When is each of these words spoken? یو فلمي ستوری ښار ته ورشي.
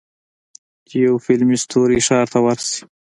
یو 1.05 1.13
فلمي 1.25 1.57
ستوری 1.63 1.99
ښار 2.07 2.25
ته 2.33 2.39
ورشي. 2.45 2.79